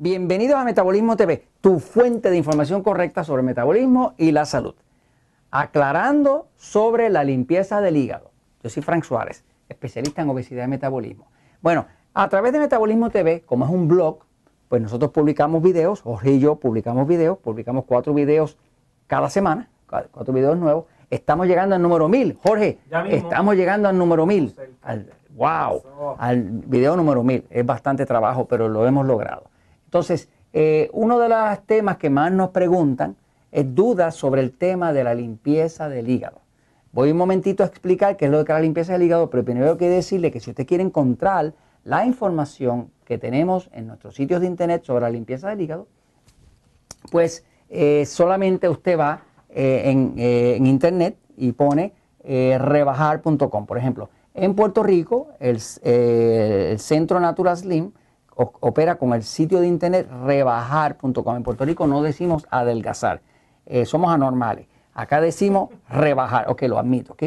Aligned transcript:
Bienvenidos 0.00 0.54
a 0.54 0.62
Metabolismo 0.62 1.16
TV, 1.16 1.48
tu 1.60 1.80
fuente 1.80 2.30
de 2.30 2.36
información 2.36 2.84
correcta 2.84 3.24
sobre 3.24 3.40
el 3.40 3.46
metabolismo 3.46 4.14
y 4.16 4.30
la 4.30 4.44
salud. 4.44 4.76
Aclarando 5.50 6.46
sobre 6.54 7.10
la 7.10 7.24
limpieza 7.24 7.80
del 7.80 7.96
hígado. 7.96 8.30
Yo 8.62 8.70
soy 8.70 8.84
Frank 8.84 9.02
Suárez, 9.02 9.42
especialista 9.68 10.22
en 10.22 10.30
obesidad 10.30 10.66
y 10.66 10.68
metabolismo. 10.68 11.26
Bueno, 11.62 11.86
a 12.14 12.28
través 12.28 12.52
de 12.52 12.60
Metabolismo 12.60 13.10
TV, 13.10 13.40
como 13.40 13.64
es 13.64 13.72
un 13.72 13.88
blog, 13.88 14.20
pues 14.68 14.80
nosotros 14.80 15.10
publicamos 15.10 15.64
videos, 15.64 16.02
Jorge 16.02 16.30
y 16.30 16.38
yo 16.38 16.54
publicamos 16.54 17.08
videos, 17.08 17.36
publicamos 17.38 17.84
cuatro 17.84 18.14
videos 18.14 18.56
cada 19.08 19.28
semana, 19.28 19.68
cuatro 19.88 20.32
videos 20.32 20.56
nuevos. 20.56 20.84
Estamos 21.10 21.48
llegando 21.48 21.74
al 21.74 21.82
número 21.82 22.08
mil. 22.08 22.38
Jorge, 22.40 22.78
estamos 23.08 23.56
llegando 23.56 23.88
al 23.88 23.98
número 23.98 24.26
mil. 24.26 24.54
wow, 25.34 25.82
al 26.18 26.40
video 26.40 26.94
número 26.94 27.24
mil. 27.24 27.44
Es 27.50 27.66
bastante 27.66 28.06
trabajo, 28.06 28.46
pero 28.46 28.68
lo 28.68 28.86
hemos 28.86 29.04
logrado. 29.04 29.50
Entonces, 29.88 30.28
eh, 30.52 30.90
uno 30.92 31.18
de 31.18 31.30
los 31.30 31.64
temas 31.64 31.96
que 31.96 32.10
más 32.10 32.30
nos 32.30 32.50
preguntan 32.50 33.16
es 33.50 33.74
dudas 33.74 34.14
sobre 34.14 34.42
el 34.42 34.52
tema 34.52 34.92
de 34.92 35.02
la 35.02 35.14
limpieza 35.14 35.88
del 35.88 36.10
hígado. 36.10 36.42
Voy 36.92 37.10
un 37.10 37.16
momentito 37.16 37.62
a 37.62 37.66
explicar 37.66 38.18
qué 38.18 38.26
es 38.26 38.30
lo 38.30 38.44
que 38.44 38.52
es 38.52 38.56
la 38.58 38.60
limpieza 38.60 38.92
del 38.92 39.04
hígado, 39.04 39.30
pero 39.30 39.46
primero 39.46 39.78
quiero 39.78 39.94
decirle 39.94 40.30
que 40.30 40.40
si 40.40 40.50
usted 40.50 40.66
quiere 40.66 40.84
encontrar 40.84 41.54
la 41.84 42.04
información 42.04 42.90
que 43.06 43.16
tenemos 43.16 43.70
en 43.72 43.86
nuestros 43.86 44.14
sitios 44.14 44.42
de 44.42 44.46
internet 44.46 44.84
sobre 44.84 45.00
la 45.00 45.10
limpieza 45.10 45.48
del 45.48 45.62
hígado, 45.62 45.86
pues 47.10 47.46
eh, 47.70 48.04
solamente 48.04 48.68
usted 48.68 48.98
va 48.98 49.22
eh, 49.48 49.84
en, 49.86 50.66
internet 50.66 51.16
y 51.38 51.52
pone 51.52 51.94
rebajar.com. 52.22 53.64
Por 53.64 53.78
ejemplo, 53.78 54.10
en 54.34 54.54
Puerto 54.54 54.82
Rico, 54.82 55.28
el, 55.40 55.58
el 55.82 56.78
Centro 56.78 57.20
Natural 57.20 57.56
Slim 57.56 57.92
opera 58.38 58.96
con 58.96 59.12
el 59.12 59.22
sitio 59.22 59.60
de 59.60 59.66
internet 59.66 60.08
rebajar.com. 60.24 61.36
En 61.36 61.42
Puerto 61.42 61.64
Rico 61.64 61.86
no 61.86 62.02
decimos 62.02 62.46
adelgazar, 62.50 63.20
eh, 63.66 63.84
somos 63.84 64.12
anormales. 64.12 64.66
Acá 64.94 65.20
decimos 65.20 65.70
rebajar, 65.88 66.48
ok, 66.48 66.62
lo 66.62 66.78
admito, 66.78 67.12
ok. 67.14 67.24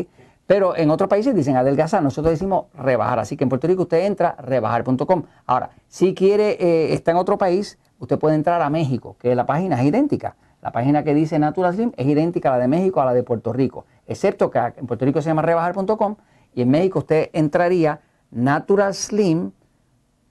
Pero 0.48 0.76
en 0.76 0.90
otros 0.90 1.10
países 1.10 1.34
dicen 1.34 1.56
adelgazar, 1.56 2.04
nosotros 2.04 2.32
decimos 2.32 2.66
rebajar. 2.74 3.20
Así 3.20 3.38
que 3.38 3.44
en 3.44 3.50
Puerto 3.50 3.68
Rico 3.68 3.84
usted 3.84 4.06
entra 4.06 4.36
rebajar.com. 4.40 5.24
Ahora, 5.46 5.70
si 5.88 6.14
quiere, 6.14 6.58
eh, 6.60 6.94
está 6.94 7.12
en 7.12 7.18
otro 7.18 7.38
país, 7.38 7.78
usted 8.00 8.20
puede 8.20 8.36
entrar 8.36 8.62
a 8.62 8.70
México, 8.70 9.16
que 9.20 9.36
la 9.36 9.46
página 9.46 9.80
es 9.80 9.88
idéntica. 9.88 10.36
La 10.62 10.72
página 10.72 11.04
que 11.04 11.14
dice 11.14 11.40
Natural 11.40 11.74
Slim 11.74 11.92
es 11.98 12.06
idéntica 12.06 12.50
a 12.50 12.58
la 12.58 12.62
de 12.62 12.68
México 12.68 13.02
a 13.02 13.06
la 13.06 13.14
de 13.14 13.24
Puerto 13.24 13.52
Rico, 13.52 13.86
excepto 14.06 14.52
que 14.52 14.60
en 14.60 14.86
Puerto 14.86 15.06
Rico 15.06 15.22
se 15.22 15.30
llama 15.30 15.42
rebajar.com 15.42 16.18
y 16.54 16.62
en 16.62 16.70
México 16.70 17.00
usted 17.00 17.30
entraría 17.34 18.02
Natural 18.30 18.94
Slim 18.94 19.52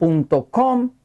.com.mx 0.01 1.03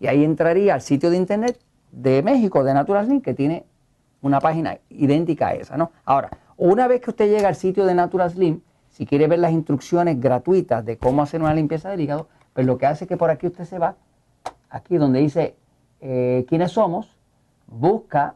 y 0.00 0.06
ahí 0.06 0.24
entraría 0.24 0.74
al 0.74 0.80
sitio 0.80 1.10
de 1.10 1.16
internet 1.16 1.58
de 1.92 2.22
México, 2.22 2.62
de 2.64 2.72
Natural 2.72 3.04
Slim, 3.04 3.20
que 3.20 3.34
tiene 3.34 3.66
una 4.22 4.40
página 4.40 4.78
idéntica 4.88 5.48
a 5.48 5.54
esa, 5.54 5.76
¿no? 5.76 5.90
Ahora, 6.04 6.30
una 6.56 6.86
vez 6.88 7.00
que 7.00 7.10
usted 7.10 7.28
llega 7.28 7.48
al 7.48 7.56
sitio 7.56 7.84
de 7.84 7.94
Natural 7.94 8.30
Slim, 8.30 8.60
si 8.88 9.06
quiere 9.06 9.28
ver 9.28 9.38
las 9.38 9.52
instrucciones 9.52 10.20
gratuitas 10.20 10.84
de 10.84 10.98
cómo 10.98 11.22
hacer 11.22 11.40
una 11.40 11.54
limpieza 11.54 11.90
del 11.90 12.00
hígado, 12.00 12.28
pues 12.52 12.66
lo 12.66 12.78
que 12.78 12.86
hace 12.86 13.04
es 13.04 13.08
que 13.08 13.16
por 13.16 13.30
aquí 13.30 13.46
usted 13.46 13.64
se 13.64 13.78
va, 13.78 13.96
aquí 14.70 14.96
donde 14.96 15.20
dice 15.20 15.56
eh, 16.00 16.44
quiénes 16.48 16.72
somos, 16.72 17.16
busca 17.66 18.34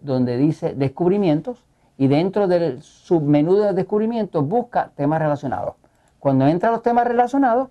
donde 0.00 0.36
dice 0.36 0.74
descubrimientos 0.74 1.64
y 1.98 2.08
dentro 2.08 2.46
del 2.46 2.82
submenú 2.82 3.56
de 3.56 3.72
descubrimientos 3.72 4.46
busca 4.46 4.92
temas 4.94 5.20
relacionados. 5.20 5.74
Cuando 6.18 6.46
entra 6.46 6.68
a 6.68 6.72
los 6.72 6.82
temas 6.82 7.06
relacionados, 7.06 7.68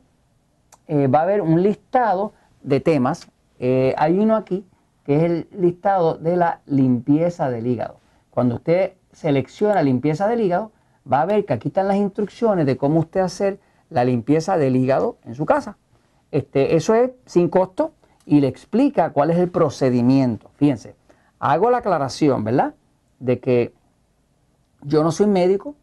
eh, 0.88 1.08
va 1.08 1.20
a 1.20 1.24
haber 1.24 1.42
un 1.42 1.62
listado 1.62 2.34
de 2.62 2.80
temas. 2.80 3.28
Eh, 3.60 3.94
hay 3.98 4.18
uno 4.20 4.36
aquí 4.36 4.66
que 5.06 5.18
es 5.18 5.24
el 5.24 5.48
listado 5.52 6.16
de 6.16 6.36
la 6.36 6.62
limpieza 6.66 7.50
del 7.50 7.68
hígado. 7.68 8.00
Cuando 8.32 8.56
usted 8.56 8.94
selecciona 9.12 9.82
limpieza 9.84 10.28
del 10.28 10.42
hígado, 10.42 10.72
va 11.12 11.22
a 11.22 11.26
ver 11.26 11.46
que 11.46 11.54
aquí 11.54 11.68
están 11.68 11.88
las 11.88 11.98
instrucciones 11.98 12.66
de 12.66 12.76
cómo 12.76 13.00
usted 13.00 13.22
hacer 13.22 13.60
la 13.90 14.04
limpieza 14.04 14.58
del 14.58 14.76
hígado 14.76 15.18
en 15.24 15.36
su 15.36 15.46
casa. 15.46 15.78
Este, 16.32 16.76
eso 16.76 16.96
es 16.96 17.12
sin 17.26 17.50
costo 17.50 17.94
y 18.26 18.42
le 18.42 18.48
explica 18.48 19.12
cuál 19.12 19.30
es 19.30 19.38
el 19.38 19.50
procedimiento. 19.50 20.50
Fíjense, 20.56 20.96
hago 21.40 21.70
la 21.70 21.78
aclaración, 21.78 22.44
¿verdad? 22.44 22.74
De 23.20 23.40
que 23.40 23.74
yo 24.82 25.04
no 25.04 25.12
soy 25.12 25.28
médico 25.28 25.76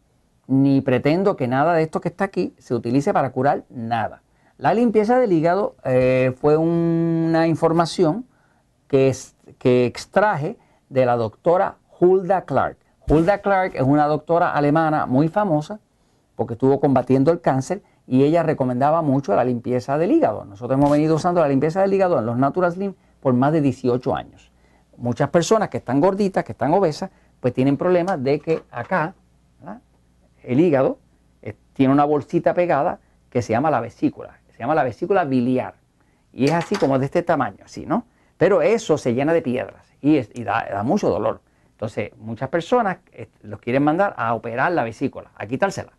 ni 0.47 0.81
pretendo 0.81 1.37
que 1.37 1.47
nada 1.47 1.73
de 1.73 1.83
esto 1.83 2.01
que 2.01 2.09
está 2.09 2.25
aquí 2.25 2.53
se 2.57 2.75
utilice 2.75 3.13
para 3.13 3.31
curar 3.31 3.63
nada. 3.69 4.22
La 4.63 4.73
limpieza 4.73 5.19
del 5.19 5.33
hígado 5.33 5.75
eh, 5.83 6.33
fue 6.39 6.55
una 6.55 7.47
información 7.47 8.25
que, 8.87 9.13
extraje 9.59 10.57
de 10.87 11.05
la 11.05 11.17
doctora 11.17 11.75
Hulda 11.99 12.45
Clark. 12.45 12.77
Hulda 13.09 13.39
Clark 13.39 13.75
es 13.75 13.81
una 13.81 14.07
doctora 14.07 14.53
alemana 14.53 15.05
muy 15.05 15.27
famosa 15.27 15.81
porque 16.37 16.53
estuvo 16.53 16.79
combatiendo 16.79 17.29
el 17.33 17.41
cáncer 17.41 17.83
y 18.07 18.23
ella 18.23 18.41
recomendaba 18.41 19.01
mucho 19.01 19.35
la 19.35 19.43
limpieza 19.43 19.97
del 19.97 20.13
hígado. 20.13 20.45
Nosotros 20.45 20.79
hemos 20.79 20.91
venido 20.91 21.17
usando 21.17 21.41
la 21.41 21.49
limpieza 21.49 21.81
del 21.81 21.93
hígado 21.93 22.17
en 22.17 22.25
los 22.25 22.37
Natural 22.37 22.71
Slim 22.71 22.93
por 23.19 23.33
más 23.33 23.51
de 23.51 23.59
18 23.59 24.15
años. 24.15 24.49
Muchas 24.95 25.27
personas 25.27 25.67
que 25.67 25.79
están 25.79 25.99
gorditas, 25.99 26.45
que 26.45 26.53
están 26.53 26.73
obesas, 26.73 27.09
pues 27.41 27.53
tienen 27.53 27.75
problemas 27.75 28.23
de 28.23 28.39
que 28.39 28.63
acá 28.71 29.13
el 30.41 30.61
hígado 30.61 30.99
eh, 31.41 31.53
tiene 31.73 31.91
una 31.91 32.05
bolsita 32.05 32.53
pegada 32.53 33.01
que 33.29 33.41
se 33.41 33.51
llama 33.51 33.69
la 33.69 33.81
vesícula 33.81 34.39
se 34.53 34.59
llama 34.59 34.75
la 34.75 34.83
vesícula 34.83 35.25
biliar. 35.25 35.75
Y 36.31 36.45
es 36.45 36.53
así 36.53 36.75
como 36.75 36.97
de 36.99 37.05
este 37.05 37.21
tamaño, 37.23 37.57
así, 37.65 37.85
¿no? 37.85 38.05
Pero 38.37 38.61
eso 38.61 38.97
se 38.97 39.13
llena 39.13 39.33
de 39.33 39.41
piedras 39.41 39.93
y, 40.01 40.21
da, 40.43 40.83
mucho 40.83 41.09
dolor. 41.09 41.41
Entonces, 41.71 42.11
muchas 42.17 42.49
personas 42.49 42.97
eh, 43.11 43.29
los 43.41 43.59
quieren 43.59 43.83
mandar 43.83 44.13
a 44.17 44.33
operar 44.33 44.71
la 44.71 44.83
vesícula, 44.83 45.31
a 45.35 45.45
quitársela, 45.45 45.93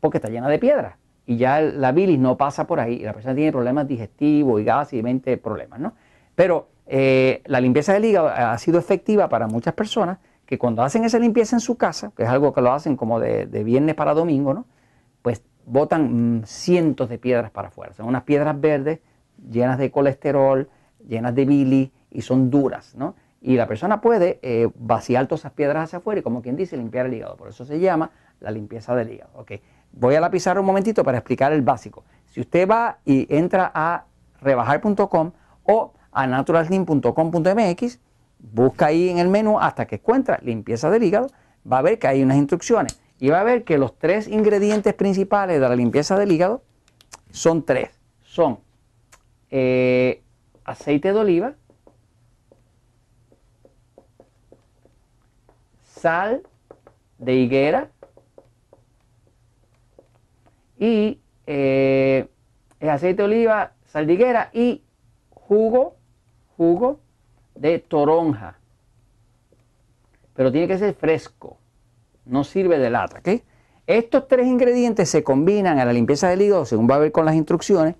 porque 0.00 0.18
está 0.18 0.28
llena 0.28 0.48
de 0.48 0.58
piedras. 0.58 0.96
Y 1.26 1.36
ya 1.36 1.60
la 1.60 1.92
bilis 1.92 2.18
no 2.18 2.36
pasa 2.36 2.66
por 2.66 2.80
ahí 2.80 2.94
y 2.94 3.04
la 3.04 3.12
persona 3.12 3.34
tiene 3.34 3.52
problemas 3.52 3.86
digestivos 3.86 4.60
y 4.60 4.64
gas 4.64 4.92
y 4.92 5.00
20 5.00 5.36
problemas, 5.36 5.78
¿no? 5.78 5.94
Pero 6.34 6.68
eh, 6.86 7.42
la 7.46 7.60
limpieza 7.60 7.92
del 7.92 8.04
hígado 8.04 8.28
ha 8.28 8.56
sido 8.58 8.78
efectiva 8.78 9.28
para 9.28 9.46
muchas 9.46 9.74
personas 9.74 10.18
que 10.46 10.58
cuando 10.58 10.82
hacen 10.82 11.04
esa 11.04 11.18
limpieza 11.18 11.56
en 11.56 11.60
su 11.60 11.76
casa, 11.76 12.12
que 12.16 12.24
es 12.24 12.28
algo 12.28 12.52
que 12.52 12.60
lo 12.60 12.72
hacen 12.72 12.96
como 12.96 13.20
de, 13.20 13.46
de 13.46 13.64
viernes 13.64 13.94
para 13.94 14.14
domingo, 14.14 14.52
¿no? 14.52 14.66
Botan 15.64 16.40
mm, 16.40 16.44
cientos 16.44 17.08
de 17.08 17.18
piedras 17.18 17.50
para 17.50 17.68
afuera. 17.68 17.92
Son 17.92 18.06
unas 18.06 18.22
piedras 18.22 18.60
verdes 18.60 19.00
llenas 19.50 19.78
de 19.78 19.90
colesterol, 19.90 20.68
llenas 21.06 21.34
de 21.34 21.44
bilis 21.44 21.90
y 22.10 22.22
son 22.22 22.50
duras, 22.50 22.94
¿no? 22.94 23.14
Y 23.40 23.56
la 23.56 23.66
persona 23.66 24.00
puede 24.00 24.38
eh, 24.42 24.68
vaciar 24.76 25.26
todas 25.26 25.40
esas 25.40 25.52
piedras 25.52 25.84
hacia 25.84 25.98
afuera 25.98 26.20
y, 26.20 26.22
como 26.22 26.42
quien 26.42 26.54
dice, 26.54 26.76
limpiar 26.76 27.06
el 27.06 27.14
hígado. 27.14 27.36
Por 27.36 27.48
eso 27.48 27.64
se 27.64 27.80
llama 27.80 28.12
la 28.38 28.52
limpieza 28.52 28.94
del 28.94 29.10
hígado. 29.10 29.32
Okay. 29.34 29.60
Voy 29.92 30.14
a 30.14 30.20
la 30.20 30.30
un 30.60 30.66
momentito 30.66 31.02
para 31.02 31.18
explicar 31.18 31.52
el 31.52 31.62
básico. 31.62 32.04
Si 32.26 32.40
usted 32.40 32.68
va 32.68 32.98
y 33.04 33.26
entra 33.34 33.70
a 33.74 34.04
rebajar.com 34.40 35.32
o 35.64 35.92
a 36.12 36.26
naturalslim.com.mx, 36.26 38.00
busca 38.38 38.86
ahí 38.86 39.08
en 39.08 39.18
el 39.18 39.28
menú 39.28 39.58
hasta 39.58 39.86
que 39.86 39.96
encuentra 39.96 40.38
limpieza 40.42 40.88
del 40.90 41.02
hígado, 41.02 41.26
va 41.70 41.78
a 41.78 41.82
ver 41.82 41.98
que 41.98 42.06
hay 42.06 42.22
unas 42.22 42.36
instrucciones 42.36 43.01
y 43.22 43.30
va 43.30 43.40
a 43.40 43.44
ver 43.44 43.62
que 43.62 43.78
los 43.78 43.96
tres 43.96 44.26
ingredientes 44.26 44.94
principales 44.94 45.60
de 45.60 45.68
la 45.68 45.76
limpieza 45.76 46.18
del 46.18 46.32
hígado 46.32 46.60
son 47.30 47.64
tres. 47.64 47.88
Son 48.24 48.58
eh, 49.48 50.20
aceite 50.64 51.12
de 51.12 51.20
oliva, 51.20 51.54
sal 55.84 56.42
de 57.18 57.34
higuera 57.34 57.92
y 60.76 61.20
eh, 61.46 62.28
aceite 62.80 63.22
de 63.22 63.22
oliva, 63.22 63.74
sal 63.86 64.08
de 64.08 64.14
higuera 64.14 64.50
y 64.52 64.82
jugo, 65.30 65.94
jugo 66.56 66.98
de 67.54 67.78
toronja. 67.78 68.58
Pero 70.34 70.50
tiene 70.50 70.66
que 70.66 70.78
ser 70.78 70.94
fresco 70.94 71.58
no 72.24 72.44
sirve 72.44 72.78
de 72.78 72.90
lata. 72.90 73.18
¿ok? 73.18 73.42
Estos 73.86 74.28
tres 74.28 74.46
ingredientes 74.46 75.08
se 75.10 75.24
combinan 75.24 75.78
a 75.78 75.84
la 75.84 75.92
limpieza 75.92 76.28
del 76.28 76.42
hígado, 76.42 76.64
según 76.64 76.88
va 76.88 76.96
a 76.96 76.98
ver 76.98 77.12
con 77.12 77.24
las 77.24 77.34
instrucciones, 77.34 77.96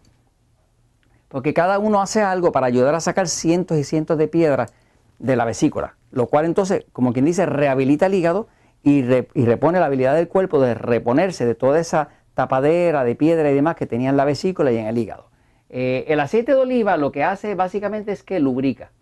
porque 1.28 1.54
cada 1.54 1.78
uno 1.78 2.00
hace 2.00 2.22
algo 2.22 2.52
para 2.52 2.66
ayudar 2.66 2.94
a 2.94 3.00
sacar 3.00 3.26
cientos 3.26 3.78
y 3.78 3.84
cientos 3.84 4.18
de 4.18 4.28
piedras 4.28 4.72
de 5.18 5.34
la 5.34 5.44
vesícula, 5.44 5.96
lo 6.10 6.26
cual 6.26 6.44
entonces, 6.44 6.84
como 6.92 7.12
quien 7.12 7.24
dice, 7.24 7.46
rehabilita 7.46 8.06
el 8.06 8.14
hígado 8.14 8.48
y, 8.82 9.02
repone 9.02 9.80
la 9.80 9.86
habilidad 9.86 10.14
del 10.14 10.28
cuerpo 10.28 10.60
de 10.60 10.74
reponerse 10.74 11.46
de 11.46 11.54
toda 11.54 11.78
esa 11.78 12.08
tapadera 12.34 13.04
de 13.04 13.14
piedra 13.14 13.50
y 13.50 13.54
demás 13.54 13.76
que 13.76 13.86
tenía 13.86 14.10
en 14.10 14.16
la 14.16 14.24
vesícula 14.24 14.72
y 14.72 14.78
en 14.78 14.86
el 14.86 14.98
hígado. 14.98 15.30
Eh, 15.68 16.04
el 16.08 16.20
aceite 16.20 16.52
de 16.52 16.58
oliva 16.58 16.96
lo 16.96 17.12
que 17.12 17.24
hace 17.24 17.54
básicamente 17.54 18.12
es 18.12 18.22
que 18.22 18.38
lubrica. 18.40 18.92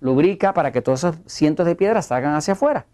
Lubrica 0.00 0.54
para 0.54 0.72
que 0.72 0.80
todos 0.80 1.04
esos 1.04 1.16
cientos 1.26 1.66
de 1.66 1.76
piedras 1.76 2.06
salgan 2.06 2.34
hacia 2.34 2.52
afuera. 2.52 2.86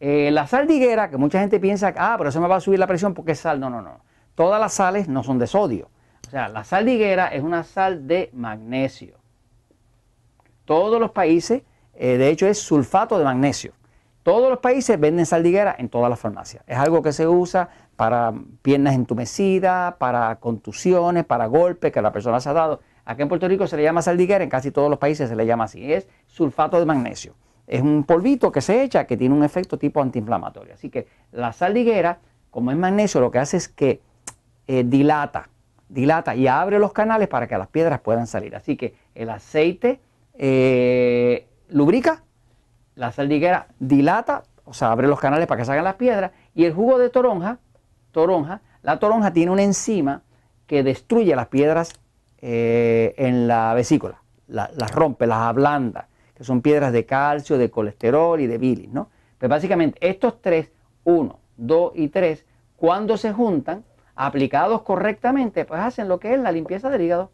Eh, 0.00 0.30
la 0.30 0.46
sal 0.46 0.66
de 0.66 0.74
higuera, 0.74 1.08
que 1.10 1.16
mucha 1.16 1.40
gente 1.40 1.58
piensa, 1.58 1.94
ah, 1.96 2.14
pero 2.18 2.30
eso 2.30 2.40
me 2.40 2.48
va 2.48 2.56
a 2.56 2.60
subir 2.60 2.78
la 2.78 2.86
presión 2.86 3.14
porque 3.14 3.32
es 3.32 3.40
sal. 3.40 3.60
No, 3.60 3.70
no, 3.70 3.80
no. 3.80 4.00
Todas 4.34 4.60
las 4.60 4.74
sales 4.74 5.08
no 5.08 5.22
son 5.22 5.38
de 5.38 5.46
sodio. 5.46 5.88
O 6.26 6.30
sea, 6.30 6.48
la 6.48 6.64
sal 6.64 6.84
de 6.84 6.94
higuera 6.94 7.28
es 7.28 7.42
una 7.42 7.62
sal 7.62 8.06
de 8.06 8.30
magnesio. 8.32 9.16
Todos 10.64 11.00
los 11.00 11.12
países, 11.12 11.62
eh, 11.94 12.18
de 12.18 12.28
hecho, 12.28 12.46
es 12.46 12.58
sulfato 12.58 13.18
de 13.18 13.24
magnesio. 13.24 13.72
Todos 14.24 14.50
los 14.50 14.58
países 14.58 14.98
venden 14.98 15.24
sal 15.24 15.44
de 15.44 15.50
higuera 15.50 15.76
en 15.78 15.88
todas 15.88 16.10
las 16.10 16.18
farmacias. 16.18 16.64
Es 16.66 16.76
algo 16.76 17.00
que 17.00 17.12
se 17.12 17.28
usa 17.28 17.68
para 17.94 18.34
piernas 18.60 18.96
entumecidas, 18.96 19.94
para 19.94 20.34
contusiones, 20.36 21.24
para 21.24 21.46
golpes 21.46 21.92
que 21.92 22.02
la 22.02 22.10
persona 22.10 22.40
se 22.40 22.48
ha 22.48 22.52
dado. 22.52 22.80
Aquí 23.04 23.22
en 23.22 23.28
Puerto 23.28 23.46
Rico 23.46 23.68
se 23.68 23.76
le 23.76 23.84
llama 23.84 24.02
sal 24.02 24.16
de 24.16 24.24
higuera, 24.24 24.42
en 24.42 24.50
casi 24.50 24.72
todos 24.72 24.90
los 24.90 24.98
países 24.98 25.28
se 25.28 25.36
le 25.36 25.46
llama 25.46 25.64
así. 25.64 25.92
Es 25.92 26.08
sulfato 26.26 26.80
de 26.80 26.86
magnesio. 26.86 27.34
Es 27.66 27.82
un 27.82 28.04
polvito 28.04 28.52
que 28.52 28.60
se 28.60 28.82
echa 28.82 29.06
que 29.06 29.16
tiene 29.16 29.34
un 29.34 29.42
efecto 29.42 29.78
tipo 29.78 30.00
antiinflamatorio. 30.00 30.74
Así 30.74 30.90
que 30.90 31.06
la 31.32 31.52
sal 31.52 31.74
de 31.74 31.80
higuera, 31.80 32.18
como 32.50 32.70
es 32.70 32.76
magnesio, 32.76 33.20
lo 33.20 33.30
que 33.30 33.38
hace 33.38 33.56
es 33.56 33.68
que 33.68 34.00
eh, 34.68 34.84
dilata, 34.84 35.48
dilata 35.88 36.34
y 36.34 36.46
abre 36.46 36.78
los 36.78 36.92
canales 36.92 37.28
para 37.28 37.46
que 37.46 37.56
las 37.58 37.68
piedras 37.68 38.00
puedan 38.00 38.26
salir. 38.26 38.54
Así 38.54 38.76
que 38.76 38.94
el 39.14 39.30
aceite 39.30 40.00
eh, 40.34 41.46
lubrica, 41.68 42.22
la 42.94 43.12
sal 43.12 43.28
dilata, 43.78 44.42
o 44.64 44.74
sea, 44.74 44.92
abre 44.92 45.08
los 45.08 45.20
canales 45.20 45.46
para 45.46 45.60
que 45.60 45.64
salgan 45.64 45.84
las 45.84 45.94
piedras, 45.94 46.32
y 46.54 46.64
el 46.64 46.72
jugo 46.72 46.98
de 46.98 47.10
toronja, 47.10 47.58
toronja, 48.12 48.60
la 48.82 48.98
toronja 48.98 49.32
tiene 49.32 49.52
una 49.52 49.62
enzima 49.62 50.22
que 50.66 50.82
destruye 50.82 51.34
las 51.36 51.48
piedras 51.48 51.92
eh, 52.38 53.14
en 53.18 53.48
la 53.48 53.74
vesícula, 53.74 54.22
las 54.48 54.92
rompe, 54.92 55.26
las 55.26 55.38
ablanda, 55.38 56.08
que 56.36 56.44
son 56.44 56.60
piedras 56.60 56.92
de 56.92 57.06
calcio, 57.06 57.58
de 57.58 57.70
colesterol 57.70 58.40
y 58.40 58.46
de 58.46 58.58
bilis, 58.58 58.90
¿no? 58.90 59.08
Pues 59.38 59.48
básicamente 59.48 59.98
estos 60.06 60.40
tres, 60.40 60.70
uno, 61.04 61.40
dos 61.56 61.92
y 61.94 62.08
tres, 62.08 62.46
cuando 62.76 63.16
se 63.16 63.32
juntan, 63.32 63.84
aplicados 64.14 64.82
correctamente, 64.82 65.64
pues 65.64 65.80
hacen 65.80 66.08
lo 66.08 66.20
que 66.20 66.34
es 66.34 66.40
la 66.40 66.52
limpieza 66.52 66.90
del 66.90 67.02
hígado. 67.02 67.30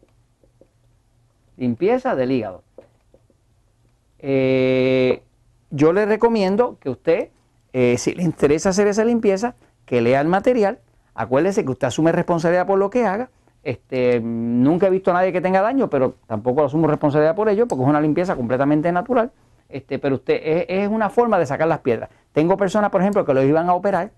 Limpieza 1.57 2.15
del 2.15 2.31
hígado. 2.31 2.63
Eh, 4.19 5.21
yo 5.69 5.91
le 5.91 6.05
recomiendo 6.05 6.77
que 6.79 6.89
usted, 6.89 7.29
eh, 7.73 7.97
si 7.97 8.13
le 8.13 8.23
interesa 8.23 8.69
hacer 8.69 8.87
esa 8.87 9.03
limpieza, 9.03 9.55
que 9.85 10.01
lea 10.01 10.21
el 10.21 10.27
material. 10.27 10.79
Acuérdese 11.13 11.63
que 11.65 11.71
usted 11.71 11.87
asume 11.87 12.11
responsabilidad 12.11 12.67
por 12.67 12.79
lo 12.79 12.89
que 12.89 13.05
haga. 13.05 13.29
Este, 13.63 14.19
nunca 14.21 14.87
he 14.87 14.89
visto 14.89 15.11
a 15.11 15.13
nadie 15.13 15.31
que 15.31 15.39
tenga 15.39 15.61
daño, 15.61 15.89
pero 15.89 16.15
tampoco 16.27 16.65
asumo 16.65 16.87
responsabilidad 16.87 17.35
por 17.35 17.47
ello, 17.47 17.67
porque 17.67 17.83
es 17.83 17.89
una 17.89 18.01
limpieza 18.01 18.35
completamente 18.35 18.91
natural. 18.91 19.31
Este, 19.69 19.97
pero 19.99 20.15
usted 20.15 20.39
es, 20.67 20.87
una 20.89 21.09
forma 21.09 21.39
de 21.39 21.45
sacar 21.45 21.67
las 21.67 21.79
piedras. 21.79 22.09
Tengo 22.31 22.57
personas, 22.57 22.91
por 22.91 23.01
ejemplo, 23.01 23.25
que 23.25 23.33
los 23.33 23.45
iban 23.45 23.69
a 23.69 23.73
operar, 23.73 24.11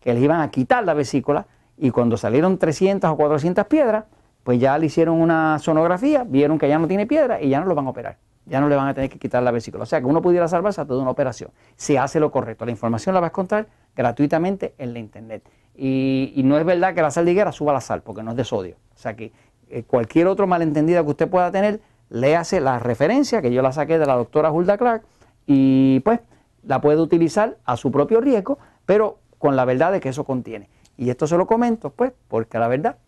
que 0.00 0.14
les 0.14 0.22
iban 0.22 0.40
a 0.40 0.50
quitar 0.50 0.84
la 0.84 0.94
vesícula, 0.94 1.46
y 1.76 1.90
cuando 1.90 2.16
salieron 2.16 2.58
300 2.58 3.10
o 3.10 3.16
400 3.16 3.66
piedras, 3.66 4.04
pues 4.42 4.58
ya 4.58 4.78
le 4.78 4.86
hicieron 4.86 5.20
una 5.20 5.58
sonografía, 5.58 6.24
vieron 6.24 6.58
que 6.58 6.68
ya 6.68 6.78
no 6.78 6.88
tiene 6.88 7.06
piedra 7.06 7.42
y 7.42 7.48
ya 7.48 7.60
no 7.60 7.66
lo 7.66 7.74
van 7.74 7.86
a 7.86 7.90
operar. 7.90 8.18
Ya 8.46 8.60
no 8.60 8.68
le 8.68 8.74
van 8.74 8.88
a 8.88 8.94
tener 8.94 9.08
que 9.08 9.18
quitar 9.18 9.42
la 9.42 9.50
vesícula. 9.50 9.84
O 9.84 9.86
sea 9.86 10.00
que 10.00 10.06
uno 10.06 10.20
pudiera 10.20 10.48
salvarse 10.48 10.80
a 10.80 10.84
toda 10.84 11.00
una 11.00 11.10
operación 11.10 11.50
si 11.76 11.96
hace 11.96 12.18
lo 12.18 12.30
correcto. 12.32 12.64
La 12.64 12.72
información 12.72 13.14
la 13.14 13.20
va 13.20 13.28
a 13.28 13.30
encontrar 13.30 13.68
gratuitamente 13.94 14.74
en 14.78 14.92
la 14.92 14.98
internet. 14.98 15.48
Y, 15.76 16.40
no 16.44 16.58
es 16.58 16.64
verdad 16.64 16.94
que 16.94 17.02
la 17.02 17.10
sal 17.10 17.24
de 17.24 17.32
higuera 17.32 17.52
suba 17.52 17.72
la 17.72 17.80
sal, 17.80 18.02
porque 18.02 18.22
no 18.22 18.32
es 18.32 18.36
de 18.36 18.44
sodio. 18.44 18.76
O 18.94 18.98
sea 18.98 19.16
que 19.16 19.32
eh, 19.70 19.84
cualquier 19.84 20.26
otro 20.26 20.46
malentendido 20.46 21.02
que 21.04 21.10
usted 21.10 21.28
pueda 21.28 21.50
tener, 21.50 21.80
léase 22.10 22.60
la 22.60 22.78
referencia 22.78 23.40
que 23.40 23.52
yo 23.52 23.62
la 23.62 23.72
saqué 23.72 23.98
de 23.98 24.06
la 24.06 24.14
doctora 24.14 24.50
Hulda 24.50 24.76
Clark 24.76 25.02
y 25.46 26.00
pues 26.00 26.20
la 26.62 26.80
puede 26.80 27.00
utilizar 27.00 27.56
a 27.64 27.76
su 27.76 27.90
propio 27.90 28.20
riesgo, 28.20 28.58
pero 28.86 29.18
con 29.38 29.56
la 29.56 29.64
verdad 29.64 29.92
de 29.92 30.00
que 30.00 30.10
eso 30.10 30.24
contiene. 30.24 30.68
Y 30.96 31.10
esto 31.10 31.26
se 31.26 31.36
lo 31.36 31.46
comento, 31.46 31.90
pues, 31.90 32.12
porque 32.28 32.58
la 32.58 32.68
verdad 32.68 32.98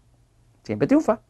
siempre 0.63 0.89
triunfa. 0.89 1.21